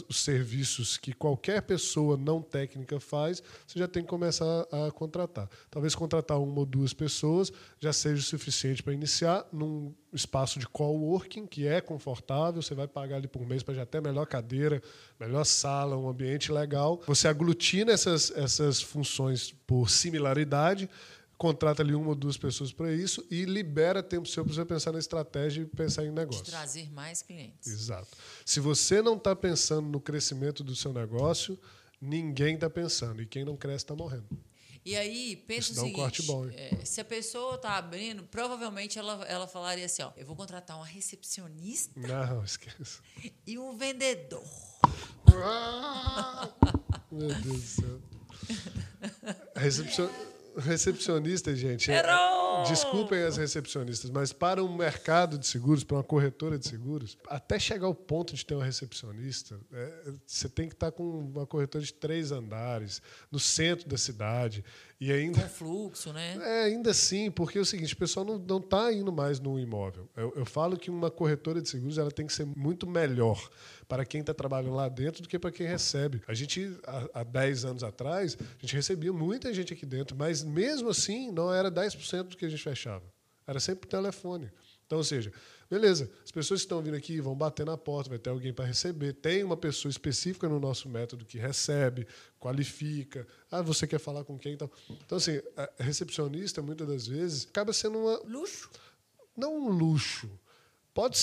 [0.07, 5.49] os serviços que qualquer pessoa não técnica faz, você já tem que começar a contratar.
[5.71, 10.67] Talvez contratar uma ou duas pessoas já seja o suficiente para iniciar num espaço de
[10.67, 14.81] coworking, que é confortável, você vai pagar ali por mês para já ter melhor cadeira,
[15.19, 17.01] melhor sala, um ambiente legal.
[17.07, 20.89] Você aglutina essas, essas funções por similaridade,
[21.37, 24.91] contrata ali uma ou duas pessoas para isso e libera tempo seu para você pensar
[24.91, 26.43] na estratégia e pensar em de negócio.
[26.45, 27.67] trazer mais clientes.
[27.71, 28.07] Exato.
[28.45, 31.59] Se você não está pensando no crescimento do seu negócio,
[31.99, 33.21] ninguém está pensando.
[33.21, 34.25] E quem não cresce está morrendo.
[34.83, 37.75] E aí, pensa Isso o dá um seguinte: corte bom, é, se a pessoa está
[37.75, 43.01] abrindo, provavelmente ela, ela falaria assim: ó, eu vou contratar uma recepcionista Não, esqueça.
[43.47, 44.43] e um vendedor.
[45.33, 46.49] Ah!
[47.11, 47.99] Meu Deus do céu.
[49.55, 50.34] Recepcio- Recepcionista,
[51.55, 51.91] gente.
[51.91, 52.63] é- Errou!
[52.63, 57.59] Desculpem as recepcionistas, mas para um mercado de seguros, para uma corretora de seguros, até
[57.59, 61.83] chegar ao ponto de ter uma recepcionista, é, você tem que estar com uma corretora
[61.83, 64.63] de três andares, no centro da cidade.
[64.99, 65.41] E ainda.
[65.41, 66.37] Com fluxo, né?
[66.41, 70.09] É, ainda assim, porque é o seguinte, o pessoal não está indo mais no imóvel.
[70.15, 73.49] Eu, eu falo que uma corretora de seguros ela tem que ser muito melhor
[73.87, 76.21] para quem está trabalhando lá dentro do que para quem recebe.
[76.27, 80.43] A gente, há, há 10 anos atrás, a gente recebia muita gente aqui dentro, mas
[80.43, 83.03] mesmo assim não era 10% do que a gente fechava.
[83.45, 84.49] Era sempre por telefone.
[84.85, 85.33] Então, ou seja,
[85.69, 88.65] beleza, as pessoas que estão vindo aqui vão bater na porta, vai ter alguém para
[88.65, 89.13] receber.
[89.13, 92.07] Tem uma pessoa específica no nosso método que recebe,
[92.39, 93.25] qualifica.
[93.51, 94.53] Ah, você quer falar com quem?
[94.53, 94.69] Então,
[95.05, 95.41] então assim,
[95.79, 98.69] recepcionista, muitas das vezes, acaba sendo uma, Luxo.
[99.35, 100.29] não um luxo.
[100.93, 101.17] Pode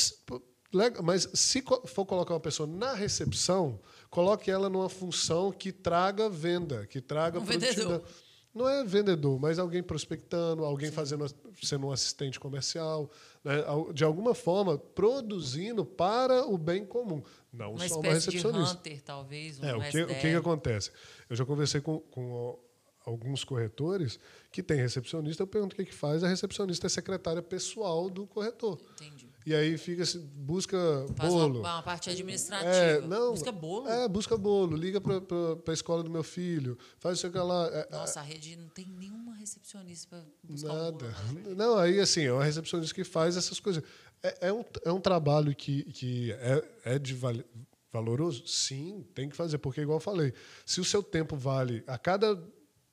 [1.03, 6.87] mas se for colocar uma pessoa na recepção, coloque ela numa função que traga venda,
[6.87, 7.89] que traga Um produtividade.
[7.89, 8.09] vendedor.
[8.55, 11.25] Não é vendedor, mas alguém prospectando, alguém fazendo
[11.63, 13.11] sendo um assistente comercial,
[13.43, 13.55] né?
[13.95, 18.79] De alguma forma produzindo para o bem comum, não Uma só uma espécie de recepcionista.
[18.79, 19.59] hunter, talvez.
[19.59, 20.91] Um É, o que, o que que acontece?
[21.31, 22.59] Eu já conversei com, com
[23.07, 27.43] alguns corretores que tem recepcionista, eu pergunto o que, que faz, a recepcionista é secretária
[27.43, 28.79] pessoal do corretor.
[28.93, 29.32] Entendi.
[29.45, 30.79] E aí fica se busca
[31.17, 31.61] Faz bolo.
[31.61, 32.71] uma, uma parte administrativa.
[32.73, 33.89] É, não, Busca bolo.
[33.89, 35.17] É, busca bolo, liga para
[35.69, 37.67] a escola do meu filho, faz isso que lá.
[37.69, 40.91] É, Nossa, a rede não tem nenhuma recepcionista para buscar um Nada.
[40.93, 41.13] bolo.
[41.13, 41.49] frente.
[41.57, 43.83] Não, aí assim, é uma recepcionista que faz essas coisas.
[44.23, 47.35] É, é um, é um trabalho que, que é, é de val-
[47.93, 48.47] valoroso?
[48.47, 50.33] Sim, tem que fazer, porque igual eu falei,
[50.65, 52.41] se o seu tempo vale a cada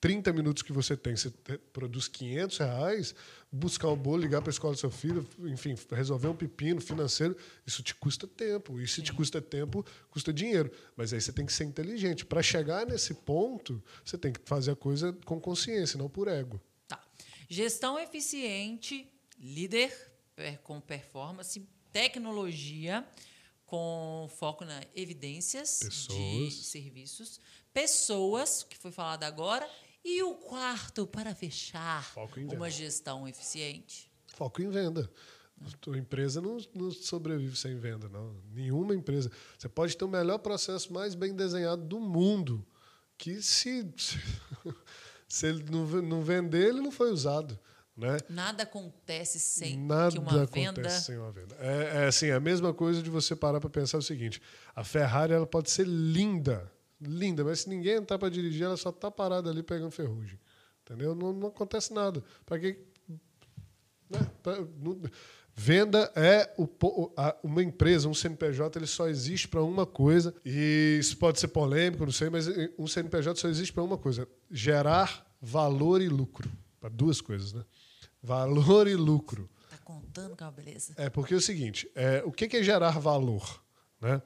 [0.00, 1.30] 30 minutos que você tem, você
[1.72, 3.14] produz 500 reais,
[3.52, 7.36] buscar um bolo, ligar para a escola do seu filho, enfim, resolver um pepino financeiro,
[7.66, 8.80] isso te custa tempo.
[8.80, 10.72] E se te custa tempo, custa dinheiro.
[10.96, 12.24] Mas aí você tem que ser inteligente.
[12.24, 16.58] Para chegar nesse ponto, você tem que fazer a coisa com consciência, não por ego.
[16.88, 16.98] Tá.
[17.48, 19.06] Gestão eficiente,
[19.38, 19.92] líder
[20.34, 21.60] per- com performance,
[21.92, 23.06] tecnologia
[23.66, 26.54] com foco na evidências de Pessoas.
[26.66, 27.40] serviços,
[27.72, 29.68] pessoas, que foi falado agora,
[30.04, 32.10] e o quarto para fechar
[32.52, 34.10] uma gestão eficiente.
[34.34, 35.10] Foco em venda.
[35.62, 38.34] A tua empresa não, não sobrevive sem venda, não.
[38.52, 39.30] Nenhuma empresa.
[39.58, 42.66] Você pode ter o melhor processo mais bem desenhado do mundo,
[43.18, 43.86] que se,
[45.28, 47.58] se ele não, não vender, ele não foi usado.
[47.94, 48.16] Né?
[48.30, 50.90] Nada acontece sem Nada que uma acontece venda.
[50.90, 51.54] sem uma venda.
[51.58, 54.40] É, é assim, a mesma coisa de você parar para pensar o seguinte:
[54.74, 58.90] a Ferrari ela pode ser linda, linda, mas se ninguém entrar para dirigir, ela só
[58.90, 60.38] está parada ali pegando ferrugem.
[60.82, 61.14] Entendeu?
[61.14, 62.22] Não, não acontece nada.
[62.44, 62.78] Para que
[64.08, 64.26] né?
[64.42, 65.00] Pra- não-
[65.54, 66.66] Venda é o
[67.16, 70.34] a- uma empresa, um CNPJ, ele só existe para uma coisa.
[70.44, 72.46] E isso pode ser polêmico, não sei, mas
[72.78, 76.50] um CNPJ só existe para uma coisa: gerar valor e lucro.
[76.80, 77.62] Para duas coisas, né?
[78.22, 79.50] Valor e lucro.
[79.68, 80.94] Tá contando com a beleza.
[80.96, 83.62] É porque é o seguinte: é, o que que é gerar valor?
[84.00, 84.22] Né?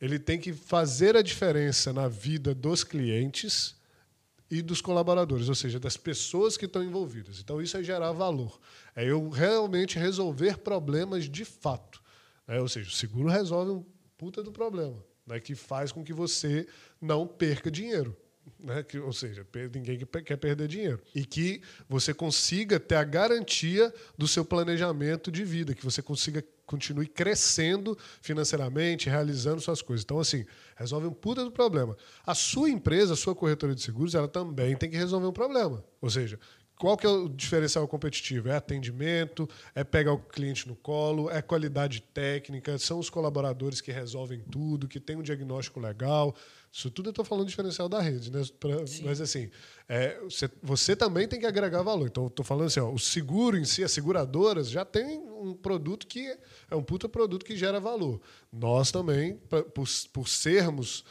[0.00, 3.76] Ele tem que fazer a diferença na vida dos clientes
[4.50, 7.38] e dos colaboradores, ou seja, das pessoas que estão envolvidas.
[7.40, 8.58] Então, isso é gerar valor.
[8.96, 12.02] É eu realmente resolver problemas de fato.
[12.46, 12.60] né?
[12.60, 13.84] Ou seja, o seguro resolve um
[14.16, 15.38] puta do problema, né?
[15.38, 16.66] que faz com que você
[17.00, 18.16] não perca dinheiro.
[18.58, 18.82] Né?
[18.82, 21.00] Que, ou seja, ninguém quer perder dinheiro.
[21.14, 26.42] E que você consiga ter a garantia do seu planejamento de vida, que você consiga
[26.68, 30.04] continue crescendo financeiramente, realizando suas coisas.
[30.04, 30.44] Então, assim,
[30.76, 31.96] resolve um puta do problema.
[32.26, 35.82] A sua empresa, a sua corretora de seguros, ela também tem que resolver um problema.
[36.00, 36.38] Ou seja,
[36.78, 38.48] qual que é o diferencial competitivo?
[38.48, 43.90] É atendimento, é pegar o cliente no colo, é qualidade técnica, são os colaboradores que
[43.92, 46.34] resolvem tudo, que tem um diagnóstico legal.
[46.70, 48.42] Isso tudo eu estou falando do diferencial da rede, né?
[48.60, 49.50] Pra- mas assim,
[49.88, 52.06] é, você, você também tem que agregar valor.
[52.06, 55.54] Então, eu estou falando assim, ó, o seguro em si, as seguradoras, já tem um
[55.54, 56.36] produto que
[56.70, 58.20] é um puta produto que gera valor.
[58.52, 61.04] Nós também, pra- por, por sermos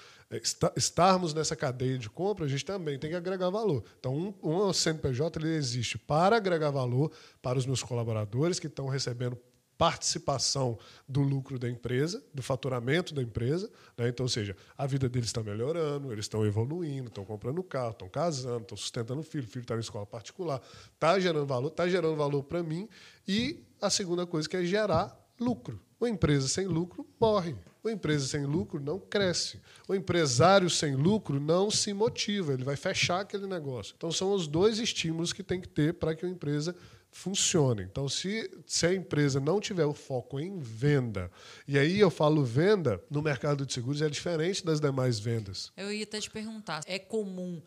[0.75, 3.83] estarmos nessa cadeia de compra, a gente também tem que agregar valor.
[3.99, 4.13] Então,
[4.43, 7.11] um, um CNPJ ele existe para agregar valor
[7.41, 9.37] para os meus colaboradores que estão recebendo
[9.77, 13.69] participação do lucro da empresa, do faturamento da empresa.
[13.97, 14.09] Né?
[14.09, 18.09] Então, ou seja, a vida deles está melhorando, eles estão evoluindo, estão comprando carro, estão
[18.09, 20.61] casando, estão sustentando o filho, o filho está na escola particular,
[20.93, 22.89] está gerando valor, está gerando valor para mim.
[23.27, 25.79] E a segunda coisa que é gerar lucro.
[25.99, 27.55] Uma empresa sem lucro morre.
[27.87, 29.61] Uma empresa sem lucro não cresce.
[29.87, 33.93] O empresário sem lucro não se motiva, ele vai fechar aquele negócio.
[33.95, 36.75] Então, são os dois estímulos que tem que ter para que uma empresa
[37.09, 37.83] funcione.
[37.83, 41.31] Então, se, se a empresa não tiver o foco em venda,
[41.65, 45.71] e aí eu falo venda, no mercado de seguros é diferente das demais vendas.
[45.77, 47.61] Eu ia até te perguntar, é comum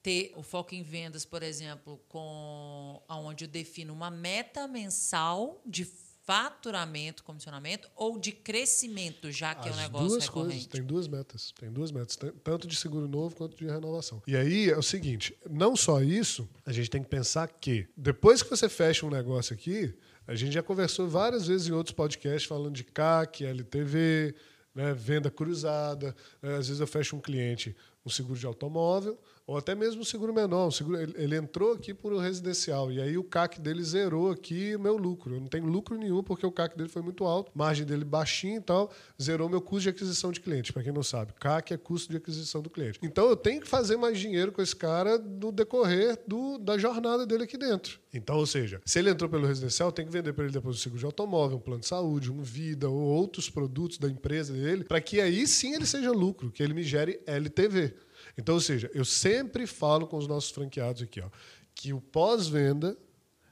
[0.00, 5.84] ter o foco em vendas, por exemplo, com aonde eu defino uma meta mensal de
[6.32, 10.50] faturamento, comissionamento ou de crescimento, já que é um As negócio duas recorrente.
[10.52, 11.52] coisas, tem duas metas.
[11.58, 14.22] Tem duas metas, tan- tanto de seguro novo quanto de renovação.
[14.26, 18.42] E aí é o seguinte: não só isso, a gente tem que pensar que depois
[18.42, 19.94] que você fecha um negócio aqui,
[20.26, 24.34] a gente já conversou várias vezes em outros podcasts falando de CAC, LTV,
[24.74, 26.14] né, venda cruzada.
[26.42, 30.04] né, às vezes eu fecho um cliente um seguro de automóvel, ou até mesmo um
[30.04, 30.68] seguro menor.
[30.68, 34.30] Um seguro, ele, ele entrou aqui por um residencial, e aí o CAC dele zerou
[34.30, 35.34] aqui o meu lucro.
[35.34, 38.58] Eu não tenho lucro nenhum, porque o CAC dele foi muito alto, margem dele baixinha
[38.58, 40.70] e tal, zerou meu custo de aquisição de cliente.
[40.70, 42.98] Para quem não sabe, CAC é custo de aquisição do cliente.
[43.02, 47.24] Então eu tenho que fazer mais dinheiro com esse cara no decorrer do, da jornada
[47.24, 47.98] dele aqui dentro.
[48.12, 50.78] Então, ou seja, se ele entrou pelo residencial, tem que vender para ele depois um
[50.78, 54.84] seguro de automóvel, um plano de saúde, um vida ou outros produtos da empresa dele,
[54.84, 57.94] para que aí sim ele seja lucro, que ele me gere LTV.
[58.36, 61.28] Então, ou seja, eu sempre falo com os nossos franqueados aqui, ó,
[61.74, 62.96] que o pós-venda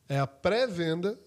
[0.09, 1.19] é a pré-venda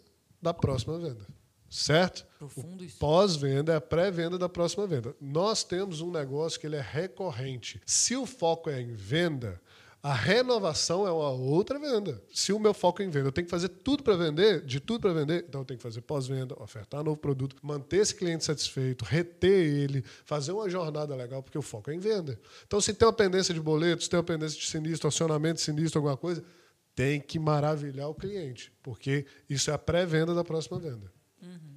[0.41, 1.25] da próxima venda.
[1.69, 2.25] Certo?
[2.39, 2.97] Profundo isso.
[2.97, 5.15] Pós-venda é a pré-venda da próxima venda.
[5.21, 7.79] Nós temos um negócio que ele é recorrente.
[7.85, 9.61] Se o foco é em venda,
[10.01, 12.21] a renovação é uma outra venda.
[12.33, 14.79] Se o meu foco é em venda, eu tenho que fazer tudo para vender, de
[14.79, 18.45] tudo para vender, então eu tenho que fazer pós-venda, ofertar novo produto, manter esse cliente
[18.45, 22.39] satisfeito, reter ele, fazer uma jornada legal, porque o foco é em venda.
[22.65, 25.99] Então, se tem uma pendência de boletos, tem uma pendência de sinistro, acionamento de sinistro,
[25.99, 26.43] alguma coisa,
[26.95, 31.11] tem que maravilhar o cliente, porque isso é a pré-venda da próxima venda.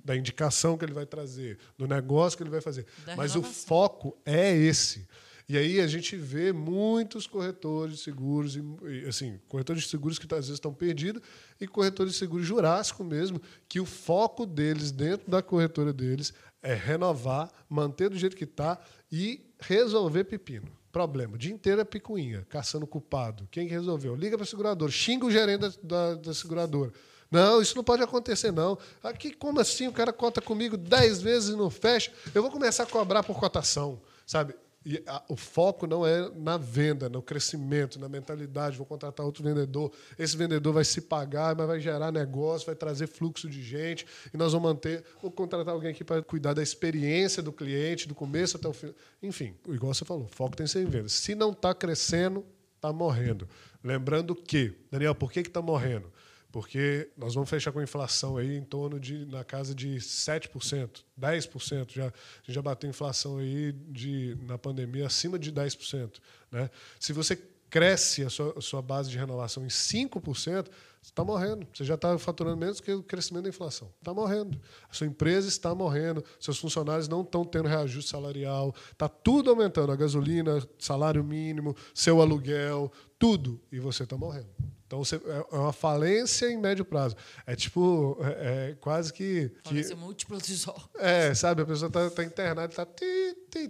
[0.05, 2.85] Da indicação que ele vai trazer, do negócio que ele vai fazer.
[3.07, 3.67] Da Mas o renovação.
[3.69, 5.07] foco é esse.
[5.53, 8.59] E aí a gente vê muitos corretores de seguros,
[9.07, 11.21] assim, corretores de seguros que às vezes estão perdidos,
[11.61, 13.39] e corretores de seguros jurássico mesmo,
[13.69, 18.81] que o foco deles dentro da corretora deles é renovar, manter do jeito que está
[19.11, 20.73] e resolver pepino.
[20.91, 21.35] Problema.
[21.35, 23.47] O dia inteiro é picuinha, caçando culpado.
[23.51, 24.15] Quem que resolveu?
[24.15, 26.95] Liga para a seguradora, xinga o gerente da, da, da seguradora.
[27.31, 28.79] Não, isso não pode acontecer, não.
[29.03, 29.87] Aqui, como assim?
[29.87, 32.11] O cara cota comigo 10 vezes e não fecha.
[32.35, 34.55] Eu vou começar a cobrar por cotação, sabe?
[34.85, 38.77] E a, o foco não é na venda, no crescimento, na mentalidade.
[38.77, 39.93] Vou contratar outro vendedor.
[40.19, 44.07] Esse vendedor vai se pagar, mas vai gerar negócio, vai trazer fluxo de gente.
[44.33, 45.05] E nós vamos manter.
[45.21, 48.93] Vou contratar alguém aqui para cuidar da experiência do cliente, do começo até o fim.
[49.23, 51.09] Enfim, igual você falou, foco tem que ser em venda.
[51.09, 52.45] Se não está crescendo,
[52.77, 53.49] está morrendo.
[53.83, 56.11] Lembrando que, Daniel, por que está morrendo?
[56.53, 61.91] Porque nós vamos fechar com inflação aí em torno de na casa de 7%, 10%.
[61.91, 62.13] Já, a
[62.45, 66.21] gente já bateu inflação aí de, na pandemia acima de 10%.
[66.51, 66.71] Né?
[67.01, 67.37] Se você
[67.71, 70.67] cresce a sua, a sua base de renovação em 5%,
[71.03, 71.67] você está morrendo.
[71.73, 73.91] Você já está faturando menos que o crescimento da inflação.
[73.99, 74.61] Está morrendo.
[74.91, 79.91] A sua empresa está morrendo, seus funcionários não estão tendo reajuste salarial, está tudo aumentando.
[79.91, 83.59] A gasolina, salário mínimo, seu aluguel, tudo.
[83.73, 84.51] E você está morrendo.
[84.93, 87.17] Então você, é, é uma falência em médio prazo.
[87.47, 89.51] É tipo, é, é quase que.
[89.65, 90.79] Falência múltipla de sol.
[90.99, 91.63] É, sabe?
[91.63, 92.87] A pessoa está tá internada, está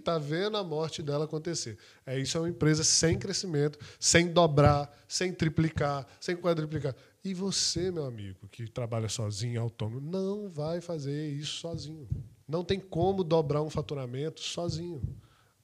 [0.03, 1.77] tá vendo a morte dela acontecer.
[2.05, 6.93] É isso, é uma empresa sem crescimento, sem dobrar, sem triplicar, sem quadriplicar.
[7.23, 12.05] E você, meu amigo, que trabalha sozinho, autônomo, não vai fazer isso sozinho.
[12.45, 15.01] Não tem como dobrar um faturamento sozinho.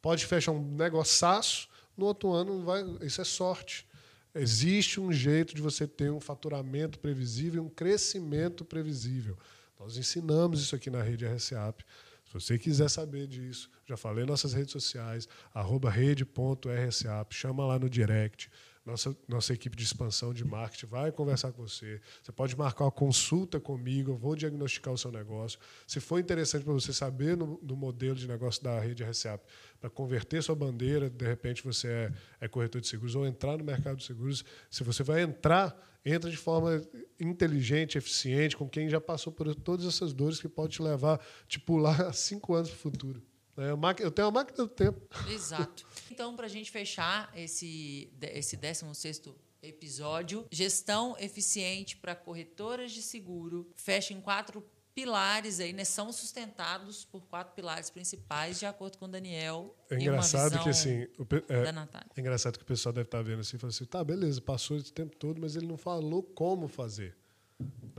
[0.02, 1.67] Pode fechar um negócio,
[1.98, 2.82] no outro ano vai.
[3.02, 3.88] Isso é sorte.
[4.34, 9.38] Existe um jeito de você ter um faturamento previsível, um crescimento previsível.
[9.80, 11.84] Nós ensinamos isso aqui na rede RSAP.
[12.26, 17.89] Se você quiser saber disso, já falei nossas redes sociais, arroba rede.rsap, chama lá no
[17.89, 18.52] direct.
[18.89, 22.02] Nossa, nossa equipe de expansão de marketing vai conversar com você.
[22.23, 25.60] Você pode marcar uma consulta comigo, eu vou diagnosticar o seu negócio.
[25.86, 29.43] Se for interessante para você saber no, do modelo de negócio da rede RCAP,
[29.80, 33.63] para converter sua bandeira, de repente você é, é corretor de seguros, ou entrar no
[33.63, 36.82] mercado de seguros, se você vai entrar, entra de forma
[37.19, 41.60] inteligente, eficiente, com quem já passou por todas essas dores que pode te levar, te
[41.60, 43.29] pular cinco anos para o futuro.
[43.60, 45.02] É eu tenho a máquina do tempo.
[45.30, 45.86] Exato.
[46.10, 49.22] Então, para a gente fechar esse, esse 16
[49.62, 55.84] episódio, gestão eficiente para corretoras de seguro, fecha em quatro pilares aí, né?
[55.84, 59.76] São sustentados por quatro pilares principais, de acordo com o Daniel.
[59.89, 61.04] É engraçado que assim.
[61.17, 61.69] O, é,
[62.17, 64.78] é, engraçado que o pessoal deve estar vendo assim e fala assim: tá, beleza, passou
[64.78, 67.15] esse tempo todo, mas ele não falou como fazer.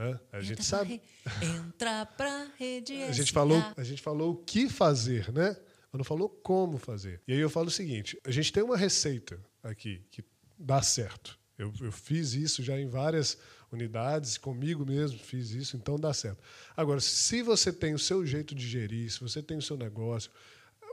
[0.00, 0.18] Né?
[0.32, 1.02] A entra gente sabe.
[1.26, 1.46] Re...
[1.46, 2.94] Entra para rede.
[3.02, 5.54] a gente falou, a gente falou o que fazer, né?
[5.92, 7.20] Mas não falou como fazer.
[7.28, 10.24] E aí eu falo o seguinte: a gente tem uma receita aqui que
[10.58, 11.38] dá certo.
[11.58, 13.36] Eu, eu fiz isso já em várias
[13.70, 16.42] unidades, comigo mesmo fiz isso, então dá certo.
[16.74, 20.30] Agora, se você tem o seu jeito de gerir, se você tem o seu negócio,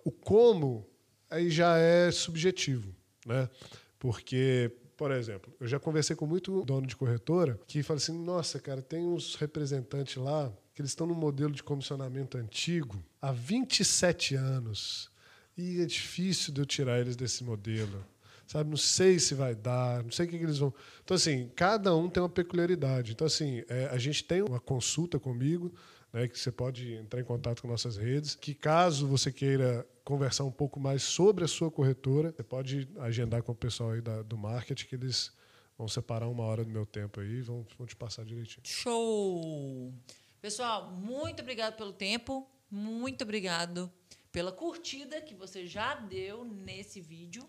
[0.03, 0.85] o como
[1.29, 2.93] aí já é subjetivo,
[3.25, 3.49] né?
[3.97, 8.59] Porque por exemplo, eu já conversei com muito dono de corretora que fala assim: nossa,
[8.59, 14.35] cara, tem uns representantes lá que eles estão no modelo de comissionamento antigo há 27
[14.35, 15.09] anos.
[15.55, 18.05] E é difícil de eu tirar eles desse modelo.
[18.45, 20.73] Sabe, não sei se vai dar, não sei o que, que eles vão.
[21.03, 23.11] Então, assim, cada um tem uma peculiaridade.
[23.11, 25.73] Então, assim, é, a gente tem uma consulta comigo,
[26.13, 30.45] né, que você pode entrar em contato com nossas redes, que caso você queira conversar
[30.45, 34.21] um pouco mais sobre a sua corretora, você pode agendar com o pessoal aí da,
[34.21, 35.33] do marketing, que eles
[35.77, 38.65] vão separar uma hora do meu tempo aí e vão, vão te passar direitinho.
[38.65, 39.93] Show!
[40.39, 43.91] Pessoal, muito obrigado pelo tempo, muito obrigado
[44.31, 47.45] pela curtida que você já deu nesse vídeo.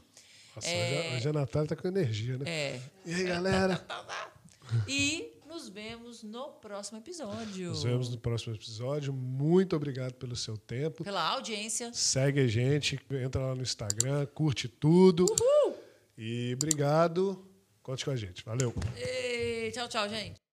[0.57, 1.15] Nossa, é...
[1.15, 2.51] hoje, a, Natália está com energia, né?
[2.51, 2.81] É.
[3.07, 3.87] E aí, galera?
[4.89, 7.71] e nos vemos no próximo episódio.
[7.71, 9.13] Nos vemos no próximo episódio.
[9.13, 11.03] Muito obrigado pelo seu tempo.
[11.03, 11.93] Pela audiência.
[11.93, 15.25] Segue a gente, entra lá no Instagram, curte tudo.
[15.25, 15.77] Uhul!
[16.17, 17.45] E obrigado.
[17.83, 18.45] Conte com a gente.
[18.45, 18.75] Valeu.
[18.97, 20.48] E tchau, tchau, gente.